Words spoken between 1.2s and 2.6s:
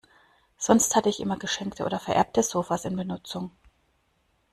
geschenkte oder vererbte